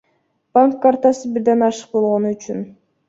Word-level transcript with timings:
Банк 0.57 0.79
картасы 0.85 1.31
бирден 1.35 1.61
ашык 1.69 1.93
болгону 1.97 2.33
үчүн. 2.39 2.65